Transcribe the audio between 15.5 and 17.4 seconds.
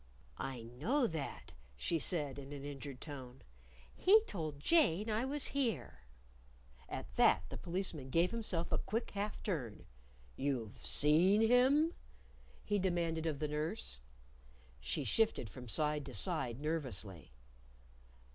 from side to side nervously.